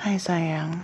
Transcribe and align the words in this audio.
Hai 0.00 0.16
sayang. 0.16 0.80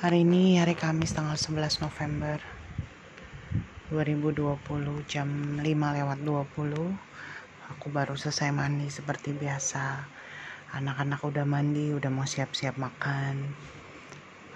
Hari 0.00 0.24
ini 0.24 0.56
hari 0.56 0.72
Kamis 0.72 1.12
tanggal 1.12 1.36
11 1.36 1.84
November 1.84 2.40
2020 3.92 4.56
jam 5.04 5.28
5 5.60 5.68
lewat 5.68 6.18
20 6.24 6.96
Aku 7.76 7.86
baru 7.92 8.16
selesai 8.16 8.56
mandi 8.56 8.88
seperti 8.88 9.36
biasa. 9.36 10.00
Anak-anak 10.72 11.28
udah 11.28 11.44
mandi, 11.44 11.92
udah 11.92 12.08
mau 12.08 12.24
siap-siap 12.24 12.80
makan. 12.80 13.52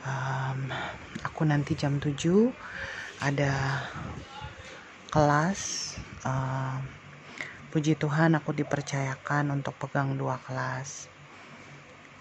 Um, 0.08 0.72
Aku 1.20 1.44
nanti 1.44 1.76
jam 1.76 2.00
7 2.00 2.48
ada 3.20 3.52
kelas. 5.12 5.60
Um, 6.24 7.03
puji 7.74 7.98
Tuhan 7.98 8.38
aku 8.38 8.54
dipercayakan 8.54 9.50
untuk 9.50 9.74
pegang 9.74 10.14
dua 10.14 10.38
kelas. 10.46 11.10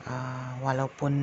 Uh, 0.02 0.58
walaupun 0.66 1.14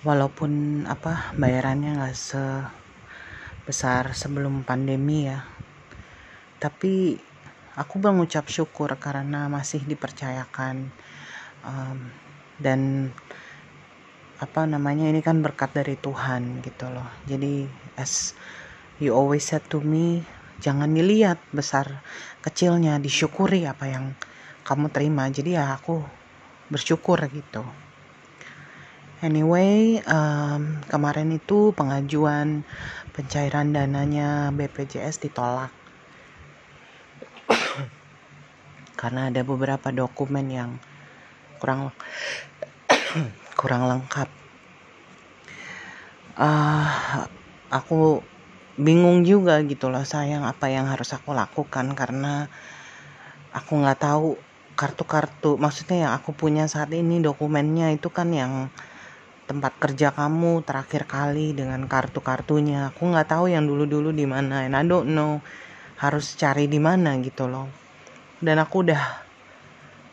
walaupun 0.00 0.82
apa 0.88 1.36
bayarannya 1.36 2.00
nggak 2.00 2.16
sebesar 2.16 4.16
sebelum 4.16 4.64
pandemi 4.64 5.28
ya. 5.28 5.44
Tapi 6.56 7.20
aku 7.76 7.94
mengucap 8.00 8.48
syukur 8.48 8.96
karena 8.96 9.44
masih 9.52 9.84
dipercayakan. 9.84 10.88
Um, 11.60 12.08
dan 12.56 13.12
apa 14.40 14.64
namanya 14.64 15.12
ini 15.12 15.20
kan 15.20 15.44
berkat 15.44 15.76
dari 15.76 16.00
Tuhan 16.00 16.64
gitu 16.64 16.88
loh. 16.88 17.04
Jadi 17.28 17.68
as 18.00 18.32
you 18.96 19.12
always 19.12 19.44
said 19.44 19.60
to 19.68 19.84
me 19.84 20.24
jangan 20.60 20.88
dilihat 20.92 21.40
besar 21.52 22.00
kecilnya 22.40 22.96
disyukuri 23.02 23.66
apa 23.68 23.90
yang 23.90 24.04
kamu 24.66 24.90
terima. 24.90 25.28
Jadi 25.30 25.54
ya 25.54 25.76
aku 25.76 26.02
bersyukur 26.70 27.22
gitu. 27.30 27.62
Anyway 29.24 30.04
um, 30.04 30.76
kemarin 30.92 31.32
itu 31.32 31.72
pengajuan 31.72 32.66
pencairan 33.16 33.72
dananya 33.72 34.52
BPJS 34.52 35.24
ditolak. 35.24 35.72
Karena 39.00 39.28
ada 39.32 39.40
beberapa 39.46 39.88
dokumen 39.92 40.46
yang 40.52 40.70
kurang 41.62 41.92
kurang 43.60 43.88
lengkap. 43.88 44.28
Uh, 46.36 47.24
aku 47.72 48.20
bingung 48.76 49.24
juga 49.24 49.64
gitu 49.64 49.88
loh 49.88 50.04
sayang 50.04 50.44
apa 50.44 50.68
yang 50.68 50.84
harus 50.88 51.16
aku 51.16 51.32
lakukan 51.32 51.96
karena 51.96 52.52
aku 53.56 53.72
nggak 53.80 53.98
tahu 54.04 54.36
kartu-kartu 54.76 55.56
maksudnya 55.56 56.08
yang 56.08 56.12
aku 56.12 56.36
punya 56.36 56.68
saat 56.68 56.92
ini 56.92 57.24
dokumennya 57.24 57.96
itu 57.96 58.12
kan 58.12 58.28
yang 58.28 58.68
tempat 59.48 59.78
kerja 59.80 60.12
kamu 60.12 60.66
terakhir 60.66 61.06
kali 61.06 61.54
dengan 61.54 61.86
kartu-kartunya. 61.86 62.90
Aku 62.90 63.08
nggak 63.14 63.30
tahu 63.30 63.46
yang 63.46 63.62
dulu-dulu 63.64 64.10
di 64.10 64.26
mana 64.26 64.66
and 64.66 64.74
I 64.74 64.82
don't 64.82 65.14
know 65.14 65.38
harus 66.02 66.34
cari 66.34 66.66
di 66.66 66.82
mana 66.82 67.14
gitu 67.22 67.46
loh. 67.46 67.70
Dan 68.42 68.58
aku 68.58 68.84
udah 68.84 69.26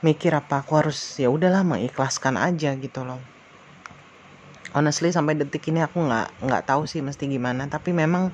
mikir 0.06 0.36
apa 0.36 0.62
aku 0.62 0.76
harus 0.76 1.00
ya 1.16 1.32
udahlah 1.32 1.64
mengikhlaskan 1.64 2.36
aja 2.36 2.76
gitu 2.76 3.08
loh 3.08 3.33
honestly 4.74 5.14
sampai 5.14 5.38
detik 5.38 5.70
ini 5.70 5.86
aku 5.86 6.02
nggak 6.04 6.44
nggak 6.44 6.64
tahu 6.68 6.90
sih 6.90 7.00
mesti 7.06 7.30
gimana. 7.30 7.70
Tapi 7.70 7.94
memang 7.94 8.34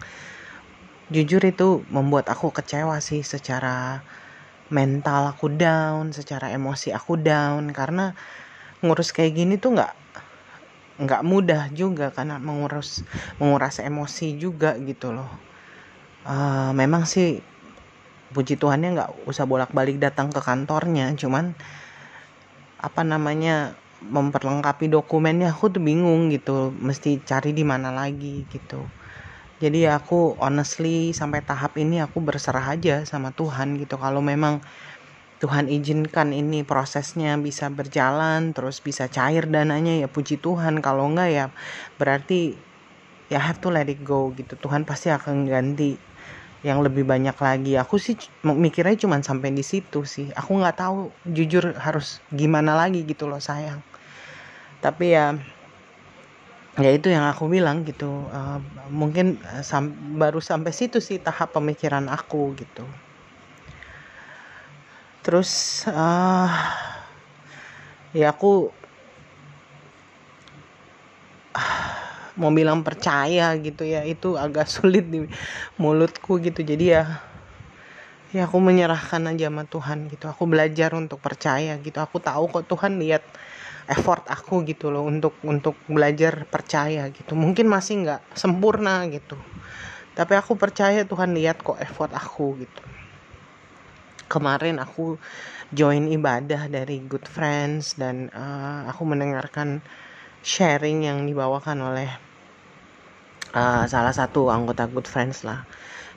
jujur 1.12 1.44
itu 1.44 1.84
membuat 1.92 2.32
aku 2.32 2.50
kecewa 2.56 2.98
sih 3.04 3.22
secara 3.22 4.02
mental 4.72 5.36
aku 5.36 5.52
down 5.52 6.16
secara 6.16 6.50
emosi 6.56 6.96
aku 6.96 7.20
down. 7.20 7.70
Karena 7.76 8.16
ngurus 8.80 9.12
kayak 9.12 9.36
gini 9.36 9.56
tuh 9.60 9.76
nggak 9.76 9.94
nggak 11.00 11.24
mudah 11.24 11.72
juga 11.72 12.12
karena 12.12 12.44
mengurus 12.44 13.04
menguras 13.40 13.80
emosi 13.80 14.36
juga 14.36 14.76
gitu 14.80 15.16
loh. 15.16 15.32
Uh, 16.28 16.76
memang 16.76 17.08
sih 17.08 17.40
puji 18.36 18.60
Tuhannya 18.60 18.96
nggak 18.96 19.12
usah 19.26 19.48
bolak-balik 19.48 20.00
datang 20.00 20.32
ke 20.32 20.40
kantornya. 20.40 21.12
Cuman 21.16 21.56
apa 22.80 23.02
namanya 23.04 23.76
memperlengkapi 24.04 24.88
dokumennya 24.92 25.52
aku 25.56 25.66
tuh 25.76 25.84
bingung 25.84 26.32
gitu 26.34 26.72
mesti 26.76 27.22
cari 27.30 27.52
di 27.56 27.64
mana 27.68 27.92
lagi 27.92 28.48
gitu. 28.52 28.96
Jadi 29.64 29.88
aku 29.92 30.40
honestly 30.44 31.12
sampai 31.16 31.42
tahap 31.48 31.76
ini 31.82 32.00
aku 32.06 32.20
berserah 32.24 32.76
aja 32.76 33.04
sama 33.08 33.32
Tuhan 33.36 33.76
gitu. 33.82 33.96
Kalau 34.00 34.22
memang 34.24 34.64
Tuhan 35.40 35.72
izinkan 35.72 36.36
ini 36.36 36.68
prosesnya 36.68 37.40
bisa 37.40 37.72
berjalan 37.72 38.52
terus 38.56 38.84
bisa 38.84 39.08
cair 39.08 39.48
dananya 39.48 39.96
ya 40.04 40.08
puji 40.12 40.40
Tuhan. 40.44 40.84
Kalau 40.84 41.08
enggak 41.12 41.30
ya 41.32 41.46
berarti 42.00 42.68
ya 43.32 43.40
have 43.42 43.60
to 43.64 43.70
let 43.74 43.88
it 43.92 44.02
go 44.06 44.32
gitu. 44.38 44.56
Tuhan 44.60 44.84
pasti 44.90 45.10
akan 45.14 45.46
ganti 45.50 46.02
yang 46.60 46.84
lebih 46.84 47.08
banyak 47.08 47.36
lagi. 47.40 47.80
Aku 47.80 47.96
sih 47.96 48.20
mikirnya 48.44 49.00
cuma 49.00 49.20
sampai 49.24 49.56
di 49.56 49.64
situ 49.64 50.04
sih. 50.04 50.28
Aku 50.36 50.60
nggak 50.60 50.78
tahu 50.80 51.12
jujur 51.24 51.76
harus 51.80 52.20
gimana 52.32 52.76
lagi 52.76 53.08
gitu 53.08 53.32
loh 53.32 53.40
sayang. 53.40 53.80
Tapi 54.84 55.16
ya 55.16 55.36
ya 56.80 56.92
itu 56.96 57.12
yang 57.12 57.28
aku 57.28 57.52
bilang 57.52 57.84
gitu 57.84 58.08
uh, 58.32 58.64
mungkin 58.88 59.36
uh, 59.44 59.60
sam 59.60 59.92
baru 60.16 60.40
sampai 60.40 60.72
situ 60.72 61.04
sih 61.04 61.20
tahap 61.20 61.52
pemikiran 61.56 62.08
aku 62.08 62.56
gitu. 62.56 62.88
Terus 65.24 65.84
uh, 65.88 66.48
ya 68.16 68.32
aku 68.32 68.72
uh, 71.56 71.76
mau 72.40 72.50
bilang 72.56 72.82
percaya 72.88 73.52
gitu 73.60 73.84
ya 73.84 74.08
itu 74.08 74.40
agak 74.40 74.72
sulit 74.76 75.06
di 75.12 75.28
mulutku 75.76 76.40
gitu. 76.40 76.64
Jadi 76.64 76.86
ya 76.96 77.04
ya 78.30 78.46
aku 78.46 78.62
menyerahkan 78.62 79.22
aja 79.28 79.52
sama 79.52 79.68
Tuhan 79.68 80.08
gitu. 80.08 80.26
Aku 80.32 80.48
belajar 80.48 80.96
untuk 80.96 81.20
percaya 81.20 81.76
gitu. 81.84 82.00
Aku 82.00 82.24
tahu 82.24 82.48
kok 82.48 82.66
Tuhan 82.72 82.98
lihat 82.98 83.22
effort 83.90 84.24
aku 84.30 84.62
gitu 84.70 84.94
loh 84.94 85.04
untuk 85.04 85.34
untuk 85.44 85.76
belajar 85.90 86.48
percaya 86.48 87.10
gitu. 87.12 87.36
Mungkin 87.36 87.68
masih 87.68 88.06
nggak 88.08 88.22
sempurna 88.38 89.04
gitu. 89.12 89.36
Tapi 90.14 90.34
aku 90.38 90.56
percaya 90.56 91.04
Tuhan 91.04 91.34
lihat 91.36 91.60
kok 91.66 91.80
effort 91.82 92.14
aku 92.14 92.62
gitu. 92.62 92.82
Kemarin 94.30 94.78
aku 94.78 95.18
join 95.74 96.06
ibadah 96.06 96.70
dari 96.70 97.02
Good 97.02 97.26
Friends 97.26 97.98
dan 97.98 98.30
uh, 98.30 98.86
aku 98.86 99.02
mendengarkan 99.10 99.82
sharing 100.46 101.10
yang 101.10 101.26
dibawakan 101.26 101.82
oleh 101.82 102.29
uh, 103.54 103.86
salah 103.86 104.14
satu 104.14 104.50
anggota 104.54 104.86
Good 104.90 105.08
Friends 105.10 105.46
lah. 105.46 105.66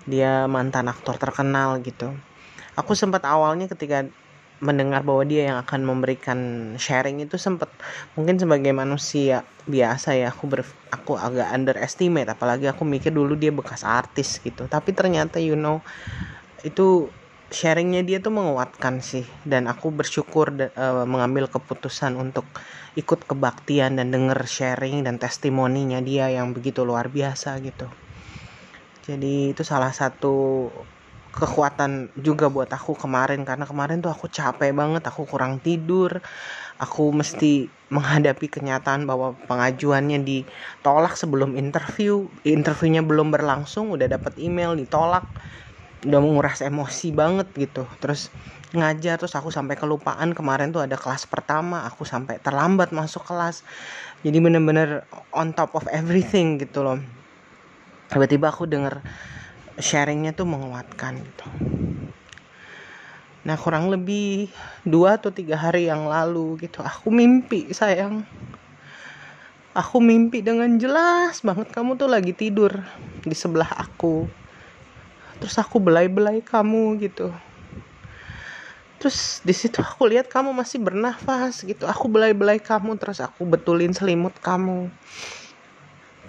Dia 0.08 0.50
mantan 0.50 0.90
aktor 0.90 1.16
terkenal 1.16 1.78
gitu. 1.84 2.10
Aku 2.74 2.96
sempat 2.96 3.22
awalnya 3.28 3.68
ketika 3.68 4.08
mendengar 4.62 5.02
bahwa 5.02 5.26
dia 5.26 5.50
yang 5.50 5.58
akan 5.58 5.82
memberikan 5.82 6.38
sharing 6.78 7.18
itu 7.18 7.34
sempat 7.34 7.66
mungkin 8.14 8.38
sebagai 8.38 8.70
manusia 8.70 9.42
biasa 9.66 10.14
ya 10.14 10.30
aku 10.30 10.46
ber, 10.46 10.62
aku 10.94 11.18
agak 11.18 11.50
underestimate. 11.50 12.30
Apalagi 12.30 12.70
aku 12.70 12.86
mikir 12.86 13.10
dulu 13.10 13.34
dia 13.34 13.50
bekas 13.50 13.82
artis 13.82 14.38
gitu. 14.38 14.70
Tapi 14.70 14.94
ternyata 14.94 15.42
you 15.42 15.58
know 15.58 15.82
itu 16.62 17.10
sharingnya 17.52 18.02
dia 18.02 18.18
tuh 18.18 18.32
menguatkan 18.34 18.98
sih. 19.04 19.22
Dan 19.44 19.68
aku 19.68 19.92
bersyukur 19.92 20.50
uh, 20.56 21.04
mengambil 21.04 21.46
keputusan 21.46 22.16
untuk 22.16 22.48
ikut 22.98 23.28
kebaktian 23.28 24.00
dan 24.00 24.10
denger 24.10 24.40
sharing 24.44 25.04
dan 25.04 25.20
testimoninya 25.20 26.00
dia 26.00 26.32
yang 26.32 26.56
begitu 26.56 26.82
luar 26.82 27.12
biasa 27.12 27.60
gitu. 27.62 27.86
Jadi 29.06 29.52
itu 29.52 29.62
salah 29.62 29.92
satu 29.92 30.68
kekuatan 31.32 32.12
juga 32.18 32.48
buat 32.48 32.68
aku 32.72 32.96
kemarin. 32.96 33.44
Karena 33.44 33.68
kemarin 33.68 34.00
tuh 34.00 34.12
aku 34.12 34.26
capek 34.32 34.72
banget 34.72 35.04
aku 35.04 35.28
kurang 35.28 35.60
tidur. 35.60 36.18
Aku 36.80 37.14
mesti 37.14 37.70
menghadapi 37.92 38.48
kenyataan 38.48 39.04
bahwa 39.04 39.36
pengajuannya 39.46 40.24
ditolak 40.24 41.14
sebelum 41.14 41.54
interview. 41.54 42.26
Interviewnya 42.42 43.04
belum 43.04 43.30
berlangsung 43.30 43.92
udah 43.92 44.08
dapat 44.08 44.34
email 44.40 44.74
ditolak 44.74 45.28
udah 46.02 46.20
menguras 46.22 46.60
emosi 46.62 47.14
banget 47.14 47.54
gitu. 47.54 47.86
Terus 48.02 48.34
ngajar 48.74 49.20
terus 49.20 49.34
aku 49.38 49.54
sampai 49.54 49.78
kelupaan. 49.78 50.34
Kemarin 50.34 50.74
tuh 50.74 50.82
ada 50.82 50.98
kelas 50.98 51.30
pertama 51.30 51.86
aku 51.86 52.02
sampai 52.02 52.42
terlambat 52.42 52.90
masuk 52.90 53.22
kelas. 53.22 53.62
Jadi 54.26 54.38
bener-bener 54.42 55.06
on 55.30 55.54
top 55.54 55.78
of 55.78 55.86
everything 55.94 56.58
gitu 56.58 56.82
loh. 56.82 56.98
Tiba-tiba 58.10 58.50
aku 58.50 58.66
denger 58.66 59.00
sharingnya 59.78 60.34
tuh 60.36 60.44
menguatkan 60.44 61.22
gitu. 61.22 61.46
Nah 63.42 63.58
kurang 63.58 63.90
lebih 63.90 64.54
dua 64.86 65.18
atau 65.18 65.34
tiga 65.34 65.58
hari 65.58 65.90
yang 65.90 66.06
lalu 66.06 66.62
gitu 66.66 66.82
aku 66.82 67.10
mimpi 67.10 67.70
sayang. 67.74 68.22
Aku 69.72 70.04
mimpi 70.04 70.44
dengan 70.44 70.76
jelas 70.76 71.40
banget 71.40 71.72
kamu 71.72 71.96
tuh 71.96 72.04
lagi 72.04 72.36
tidur 72.36 72.84
di 73.24 73.32
sebelah 73.32 73.72
aku 73.72 74.41
terus 75.42 75.58
aku 75.58 75.82
belai-belai 75.82 76.38
kamu 76.38 77.02
gitu. 77.02 77.34
Terus 79.02 79.42
di 79.42 79.50
situ 79.50 79.82
aku 79.82 80.06
lihat 80.06 80.30
kamu 80.30 80.54
masih 80.54 80.78
bernafas 80.78 81.66
gitu. 81.66 81.90
Aku 81.90 82.06
belai-belai 82.06 82.62
kamu 82.62 82.94
terus 82.94 83.18
aku 83.18 83.42
betulin 83.42 83.90
selimut 83.90 84.38
kamu. 84.38 84.86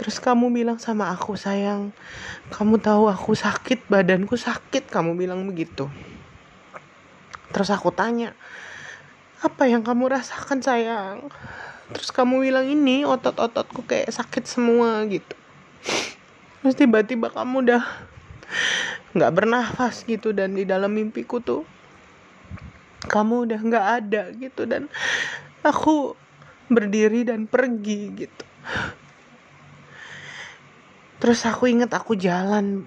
Terus 0.02 0.18
kamu 0.18 0.50
bilang 0.50 0.82
sama 0.82 1.14
aku 1.14 1.38
sayang 1.38 1.94
kamu 2.50 2.82
tahu 2.82 3.14
aku 3.14 3.38
sakit 3.38 3.86
badanku 3.86 4.34
sakit 4.34 4.90
kamu 4.90 5.14
bilang 5.14 5.46
begitu. 5.46 5.86
Terus 7.54 7.70
aku 7.70 7.94
tanya 7.94 8.34
apa 9.46 9.70
yang 9.70 9.86
kamu 9.86 10.10
rasakan 10.10 10.66
sayang? 10.66 11.30
Terus 11.94 12.10
kamu 12.10 12.42
bilang 12.42 12.66
ini 12.66 13.06
otot-ototku 13.06 13.86
kayak 13.86 14.10
sakit 14.10 14.50
semua 14.50 15.06
gitu. 15.06 15.38
Terus 16.66 16.74
tiba-tiba 16.74 17.30
kamu 17.30 17.70
udah 17.70 17.84
nggak 19.14 19.34
bernafas 19.34 20.02
gitu 20.06 20.34
dan 20.34 20.58
di 20.58 20.66
dalam 20.66 20.90
mimpiku 20.90 21.38
tuh 21.38 21.62
kamu 23.08 23.46
udah 23.50 23.60
nggak 23.62 23.88
ada 24.02 24.24
gitu 24.34 24.66
dan 24.66 24.90
aku 25.62 26.18
berdiri 26.72 27.28
dan 27.28 27.46
pergi 27.46 28.02
gitu. 28.16 28.46
Terus 31.20 31.40
aku 31.48 31.72
inget 31.72 31.92
aku 31.94 32.20
jalan 32.20 32.84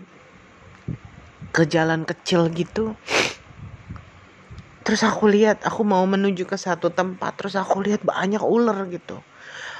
ke 1.55 1.64
jalan 1.64 2.05
kecil 2.05 2.52
gitu. 2.52 2.93
Terus 4.84 5.02
aku 5.02 5.26
lihat 5.26 5.64
aku 5.64 5.82
mau 5.82 6.05
menuju 6.05 6.46
ke 6.46 6.55
satu 6.55 6.93
tempat 6.93 7.34
terus 7.40 7.56
aku 7.56 7.81
lihat 7.81 8.05
banyak 8.05 8.43
ular 8.44 8.87
gitu. 8.93 9.19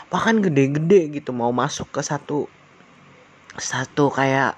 Bahkan 0.09 0.41
gede-gede 0.41 1.21
gitu 1.21 1.37
mau 1.37 1.53
masuk 1.53 1.93
ke 1.93 2.01
satu 2.01 2.49
satu 3.57 4.13
kayak 4.13 4.57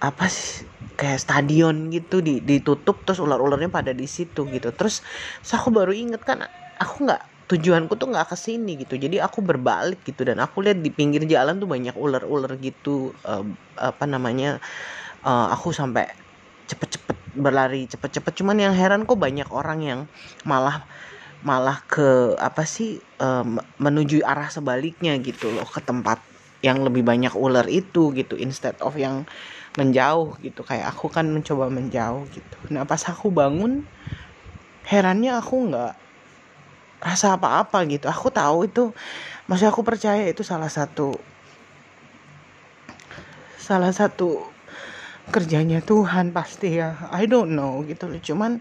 apa 0.00 0.26
sih 0.32 0.64
kayak 0.96 1.20
stadion 1.20 1.92
gitu 1.92 2.20
di 2.24 2.40
ditutup 2.44 3.04
terus 3.04 3.20
ular-ularnya 3.20 3.68
pada 3.72 3.92
di 3.92 4.08
situ 4.08 4.48
gitu. 4.48 4.72
Terus 4.72 5.04
so 5.44 5.56
aku 5.60 5.68
baru 5.72 5.92
inget 5.92 6.24
kan 6.24 6.44
aku 6.80 7.04
nggak 7.08 7.22
tujuanku 7.50 7.94
tuh 8.00 8.08
nggak 8.12 8.28
ke 8.32 8.36
sini 8.36 8.80
gitu. 8.80 8.96
Jadi 8.96 9.20
aku 9.20 9.44
berbalik 9.44 10.00
gitu 10.04 10.24
dan 10.24 10.40
aku 10.40 10.64
lihat 10.64 10.80
di 10.80 10.90
pinggir 10.92 11.24
jalan 11.28 11.60
tuh 11.60 11.68
banyak 11.68 11.96
ular-ular 11.96 12.56
gitu 12.60 13.12
uh, 13.28 13.44
apa 13.76 14.04
namanya 14.08 14.60
uh, 15.24 15.52
aku 15.52 15.72
sampai 15.76 16.08
cepet-cepet 16.68 17.16
berlari 17.36 17.84
cepet-cepet. 17.90 18.32
Cuman 18.40 18.56
yang 18.60 18.74
heran 18.76 19.04
kok 19.08 19.20
banyak 19.20 19.48
orang 19.52 19.80
yang 19.84 20.00
malah 20.48 20.84
malah 21.44 21.80
ke 21.88 22.36
apa 22.36 22.64
sih 22.68 23.00
uh, 23.20 23.44
menuju 23.80 24.20
arah 24.24 24.48
sebaliknya 24.52 25.16
gitu 25.20 25.48
loh 25.52 25.64
ke 25.68 25.80
tempat 25.80 26.20
yang 26.60 26.84
lebih 26.84 27.00
banyak 27.04 27.32
ular 27.32 27.64
itu 27.72 28.12
gitu 28.12 28.36
instead 28.36 28.76
of 28.84 28.92
yang 29.00 29.24
menjauh 29.78 30.34
gitu. 30.42 30.66
Kayak 30.66 30.94
aku 30.96 31.06
kan 31.12 31.26
mencoba 31.30 31.70
menjauh 31.70 32.26
gitu. 32.32 32.56
Nah 32.74 32.82
pas 32.82 33.00
aku 33.06 33.30
bangun 33.30 33.86
herannya 34.88 35.36
aku 35.38 35.70
nggak 35.70 35.94
rasa 37.00 37.38
apa-apa 37.38 37.86
gitu. 37.86 38.10
Aku 38.10 38.32
tahu 38.34 38.66
itu 38.66 38.90
masih 39.46 39.70
aku 39.70 39.86
percaya 39.86 40.26
itu 40.26 40.42
salah 40.42 40.70
satu 40.70 41.14
salah 43.60 43.94
satu 43.94 44.50
kerjanya 45.30 45.78
Tuhan 45.78 46.34
pasti 46.34 46.82
ya. 46.82 47.06
I 47.14 47.30
don't 47.30 47.54
know 47.54 47.86
gitu 47.86 48.10
loh. 48.10 48.18
Cuman 48.18 48.58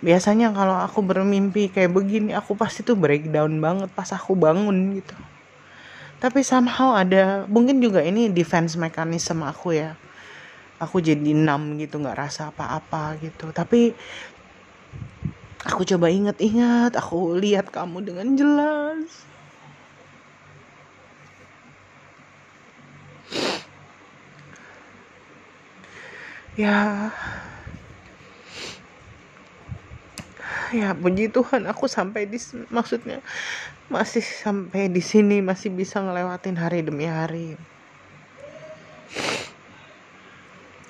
biasanya 0.00 0.52
kalau 0.52 0.76
aku 0.80 1.04
bermimpi 1.04 1.68
kayak 1.72 1.92
begini 1.92 2.32
aku 2.32 2.56
pasti 2.56 2.84
tuh 2.84 2.96
breakdown 2.96 3.60
banget 3.60 3.92
pas 3.92 4.08
aku 4.16 4.32
bangun 4.32 4.96
gitu. 4.96 5.16
Tapi 6.16 6.40
somehow 6.40 6.96
ada 6.96 7.44
mungkin 7.44 7.76
juga 7.84 8.00
ini 8.00 8.32
defense 8.32 8.80
mechanism 8.80 9.44
aku 9.44 9.76
ya 9.76 9.92
aku 10.76 11.00
jadi 11.00 11.32
enam 11.32 11.80
gitu 11.80 12.00
nggak 12.00 12.18
rasa 12.18 12.52
apa-apa 12.52 13.16
gitu. 13.20 13.52
Tapi 13.52 13.96
aku 15.66 15.82
coba 15.82 16.06
inget-inget 16.12 16.92
aku 16.94 17.34
lihat 17.36 17.72
kamu 17.72 18.04
dengan 18.04 18.28
jelas. 18.36 19.26
Ya. 26.56 27.12
Ya 30.74 30.90
puji 30.98 31.30
Tuhan 31.30 31.62
aku 31.70 31.86
sampai 31.86 32.26
di 32.26 32.42
maksudnya 32.74 33.22
masih 33.86 34.24
sampai 34.24 34.90
di 34.90 34.98
sini 34.98 35.38
masih 35.38 35.70
bisa 35.70 36.02
ngelewatin 36.02 36.58
hari 36.58 36.82
demi 36.82 37.06
hari 37.06 37.54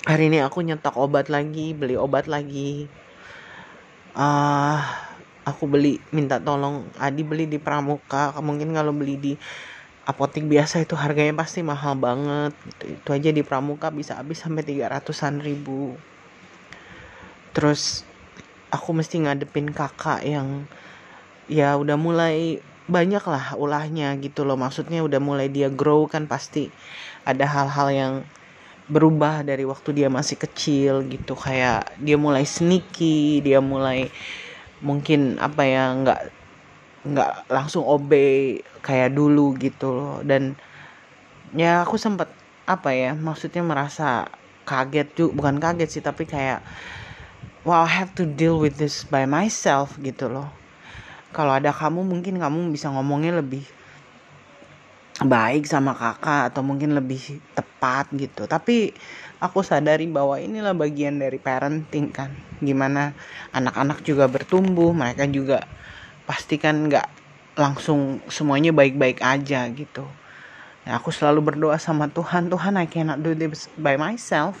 hari 0.07 0.31
ini 0.31 0.39
aku 0.39 0.63
nyetok 0.63 0.95
obat 0.95 1.27
lagi 1.27 1.75
beli 1.75 1.99
obat 1.99 2.31
lagi. 2.31 2.87
Uh, 4.15 4.79
aku 5.43 5.67
beli 5.67 5.99
minta 6.15 6.39
tolong 6.39 6.87
Adi 6.95 7.27
beli 7.27 7.43
di 7.43 7.59
Pramuka. 7.59 8.31
Mungkin 8.39 8.71
kalau 8.71 8.95
beli 8.95 9.19
di 9.19 9.33
apotek 10.07 10.47
biasa 10.47 10.79
itu 10.79 10.95
harganya 10.95 11.35
pasti 11.35 11.59
mahal 11.59 11.99
banget. 11.99 12.55
Gitu. 12.79 12.95
itu 13.03 13.09
aja 13.11 13.29
di 13.35 13.43
Pramuka 13.43 13.91
bisa 13.91 14.15
habis 14.15 14.39
sampai 14.39 14.63
300an 14.63 15.43
ribu. 15.43 15.99
Terus 17.51 18.07
aku 18.71 18.95
mesti 18.95 19.27
ngadepin 19.27 19.75
kakak 19.75 20.23
yang 20.23 20.63
ya 21.51 21.75
udah 21.75 21.99
mulai 21.99 22.63
banyak 22.87 23.23
lah 23.27 23.59
ulahnya 23.59 24.15
gitu 24.23 24.47
loh. 24.47 24.55
Maksudnya 24.55 25.03
udah 25.03 25.19
mulai 25.19 25.51
dia 25.51 25.67
grow 25.67 26.07
kan 26.07 26.31
pasti 26.31 26.71
ada 27.27 27.43
hal-hal 27.43 27.91
yang 27.91 28.13
berubah 28.87 29.43
dari 29.43 29.67
waktu 29.67 30.03
dia 30.03 30.07
masih 30.07 30.39
kecil 30.39 31.03
gitu. 31.07 31.35
Kayak 31.35 31.91
dia 31.99 32.15
mulai 32.15 32.47
sneaky 32.47 33.43
dia 33.43 33.59
mulai 33.59 34.07
mungkin 34.79 35.41
apa 35.41 35.63
ya 35.65 35.91
nggak 35.91 36.21
nggak 37.07 37.33
langsung 37.51 37.83
obey 37.87 38.63
kayak 38.81 39.13
dulu 39.15 39.55
gitu 39.59 39.91
loh. 39.91 40.15
Dan 40.23 40.55
ya 41.55 41.83
aku 41.83 41.95
sempet 41.99 42.27
apa 42.67 42.91
ya 42.91 43.15
maksudnya 43.15 43.63
merasa 43.63 44.27
kaget 44.67 45.07
juga 45.15 45.31
bukan 45.39 45.55
kaget 45.63 45.89
sih 45.89 46.03
tapi 46.03 46.27
kayak 46.27 46.59
wow 47.63 47.87
I 47.87 47.91
have 48.03 48.11
to 48.19 48.27
deal 48.27 48.59
with 48.59 48.75
this 48.75 49.07
by 49.07 49.23
myself 49.23 49.95
gitu 50.03 50.27
loh. 50.27 50.51
Kalau 51.31 51.55
ada 51.55 51.71
kamu 51.71 52.03
mungkin 52.07 52.39
kamu 52.39 52.71
bisa 52.71 52.91
ngomongnya 52.91 53.39
lebih 53.39 53.63
baik 55.23 55.65
sama 55.65 55.97
kakak 55.97 56.53
atau 56.53 56.61
mungkin 56.61 56.93
lebih 56.93 57.41
tepat 57.87 58.11
gitu. 58.11 58.43
Tapi 58.51 58.91
aku 59.39 59.63
sadari 59.63 60.11
bahwa 60.11 60.35
inilah 60.35 60.75
bagian 60.75 61.23
dari 61.23 61.39
parenting 61.39 62.11
kan. 62.11 62.35
Gimana 62.59 63.15
anak-anak 63.55 64.03
juga 64.03 64.27
bertumbuh 64.27 64.91
mereka 64.91 65.23
juga 65.31 65.63
pasti 66.27 66.59
kan 66.59 66.91
nggak 66.91 67.07
langsung 67.55 68.19
semuanya 68.27 68.75
baik-baik 68.75 69.23
aja 69.23 69.71
gitu. 69.71 70.03
Nah, 70.83 70.99
aku 70.99 71.15
selalu 71.15 71.55
berdoa 71.55 71.79
sama 71.79 72.11
Tuhan 72.11 72.51
Tuhan 72.51 72.75
I 72.75 72.91
cannot 72.91 73.23
do 73.23 73.31
this 73.31 73.71
by 73.79 73.95
myself. 73.95 74.59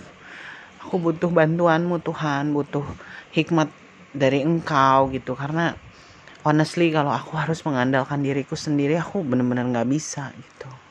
Aku 0.87 0.95
butuh 1.03 1.27
bantuanmu 1.27 1.99
Tuhan 1.99 2.55
butuh 2.55 2.87
hikmat 3.35 3.67
dari 4.15 4.39
engkau 4.39 5.11
gitu. 5.11 5.35
Karena 5.35 5.75
honestly 6.47 6.95
kalau 6.95 7.11
aku 7.11 7.35
harus 7.35 7.59
mengandalkan 7.67 8.23
diriku 8.23 8.55
sendiri 8.55 8.95
aku 8.95 9.19
bener-bener 9.19 9.67
nggak 9.67 9.89
bisa 9.91 10.31
gitu 10.31 10.86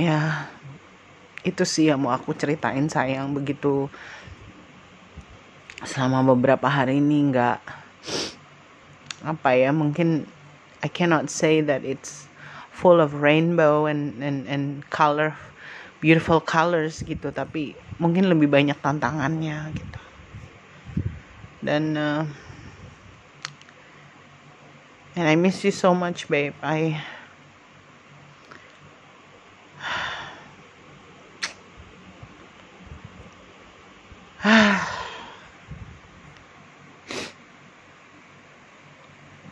ya 0.00 0.48
itu 1.44 1.64
sih 1.68 1.92
yang 1.92 2.00
mau 2.00 2.16
aku 2.16 2.32
ceritain 2.32 2.88
sayang 2.88 3.36
begitu 3.36 3.92
selama 5.84 6.32
beberapa 6.32 6.68
hari 6.68 7.04
ini 7.04 7.28
nggak 7.32 7.60
apa 9.28 9.50
ya 9.52 9.72
mungkin 9.76 10.24
I 10.80 10.88
cannot 10.88 11.28
say 11.28 11.60
that 11.60 11.84
it's 11.84 12.24
full 12.72 13.04
of 13.04 13.20
rainbow 13.20 13.84
and 13.84 14.16
and 14.24 14.48
and 14.48 14.64
color 14.88 15.36
beautiful 16.00 16.40
colors 16.40 17.04
gitu 17.04 17.28
tapi 17.28 17.76
mungkin 18.00 18.32
lebih 18.32 18.48
banyak 18.48 18.80
tantangannya 18.80 19.76
gitu 19.76 20.00
dan 21.60 21.92
uh, 22.00 22.24
And 25.16 25.28
I 25.28 25.34
miss 25.34 25.64
you 25.64 25.70
so 25.70 25.94
much, 25.94 26.28
babe. 26.28 26.54
I. 26.62 27.02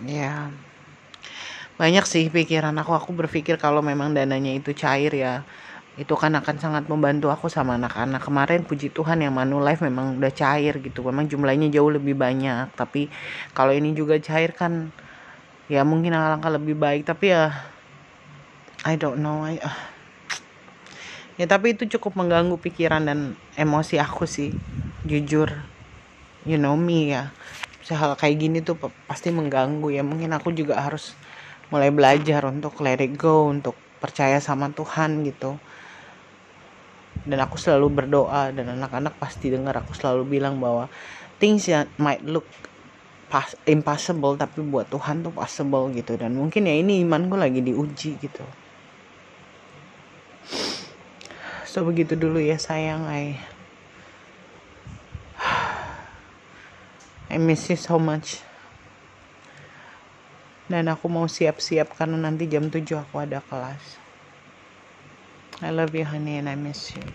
ya 0.09 0.49
banyak 1.88 2.04
sih 2.04 2.28
pikiran 2.28 2.76
aku. 2.76 2.92
Aku 2.92 3.16
berpikir 3.16 3.57
kalau 3.57 3.80
memang 3.80 4.12
dananya 4.12 4.52
itu 4.52 4.76
cair 4.76 5.09
ya 5.16 5.40
itu 5.97 6.14
kan 6.14 6.30
akan 6.37 6.57
sangat 6.61 6.85
membantu 6.87 7.33
aku 7.33 7.49
sama 7.49 7.80
anak-anak. 7.80 8.21
Kemarin 8.21 8.61
puji 8.62 8.92
Tuhan 8.92 9.25
yang 9.25 9.33
Manulife 9.33 9.80
memang 9.80 10.21
udah 10.21 10.30
cair 10.30 10.78
gitu. 10.85 11.00
Memang 11.00 11.26
jumlahnya 11.33 11.73
jauh 11.73 11.88
lebih 11.88 12.12
banyak. 12.12 12.71
Tapi 12.76 13.09
kalau 13.57 13.73
ini 13.73 13.97
juga 13.97 14.21
cair 14.21 14.52
kan 14.52 14.92
ya 15.66 15.80
mungkin 15.88 16.12
alangkah 16.12 16.52
lebih 16.52 16.76
baik. 16.76 17.09
Tapi 17.09 17.33
ya 17.33 17.57
I 18.85 19.00
don't 19.00 19.25
know. 19.25 19.49
I, 19.49 19.57
uh, 19.59 19.78
ya 21.40 21.49
tapi 21.49 21.73
itu 21.73 21.88
cukup 21.99 22.21
mengganggu 22.21 22.61
pikiran 22.61 23.09
dan 23.09 23.33
emosi 23.57 23.97
aku 23.97 24.28
sih. 24.28 24.52
Jujur 25.09 25.50
you 26.45 26.61
know 26.61 26.76
me 26.76 27.16
ya. 27.16 27.33
Hal 27.88 28.21
kayak 28.21 28.37
gini 28.37 28.61
tuh 28.61 28.76
pasti 29.09 29.33
mengganggu 29.33 29.88
ya. 29.88 30.04
Mungkin 30.04 30.30
aku 30.37 30.52
juga 30.52 30.78
harus 30.78 31.16
mulai 31.68 31.92
belajar 31.92 32.48
untuk 32.48 32.80
let 32.80 33.00
it 33.04 33.12
go 33.20 33.44
untuk 33.48 33.76
percaya 34.00 34.40
sama 34.40 34.72
Tuhan 34.72 35.20
gitu. 35.28 35.60
Dan 37.28 37.44
aku 37.44 37.60
selalu 37.60 37.92
berdoa 37.92 38.48
dan 38.56 38.72
anak-anak 38.72 39.20
pasti 39.20 39.52
dengar 39.52 39.76
aku 39.76 39.92
selalu 39.92 40.40
bilang 40.40 40.56
bahwa 40.64 40.88
things 41.37 41.68
that 41.68 41.92
might 42.00 42.25
look 42.25 42.48
impossible 43.68 44.32
tapi 44.40 44.64
buat 44.64 44.88
Tuhan 44.88 45.20
tuh 45.20 45.32
possible 45.37 45.92
gitu. 45.92 46.16
Dan 46.16 46.40
mungkin 46.40 46.64
ya 46.64 46.72
ini 46.72 47.04
imanku 47.04 47.37
lagi 47.37 47.60
diuji 47.60 48.16
gitu. 48.16 48.44
So 51.68 51.84
begitu 51.84 52.16
dulu 52.16 52.40
ya 52.40 52.56
sayang. 52.56 53.04
I 53.04 53.37
I 57.28 57.37
miss 57.37 57.68
you 57.68 57.76
so 57.76 58.00
much 58.00 58.48
dan 60.70 60.87
aku 60.92 61.08
mau 61.08 61.26
siap-siap 61.26 61.96
karena 61.96 62.16
nanti 62.20 62.44
jam 62.52 62.68
7 62.68 62.84
aku 63.00 63.16
ada 63.25 63.40
kelas. 63.44 64.04
I 65.64 65.75
love 65.75 65.96
you 65.98 66.06
honey 66.06 66.38
and 66.38 66.46
I 66.48 66.54
miss 66.54 66.94
you 66.94 67.10